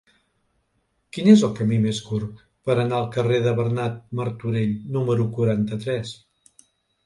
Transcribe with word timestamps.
Quin 1.17 1.29
és 1.33 1.43
el 1.47 1.53
camí 1.59 1.77
més 1.83 1.99
curt 2.07 2.41
per 2.69 2.77
anar 2.85 2.99
al 3.01 3.07
carrer 3.19 3.39
de 3.45 3.55
Bernat 3.61 4.03
Martorell 4.23 4.77
número 4.99 5.31
quaranta-tres? 5.41 6.19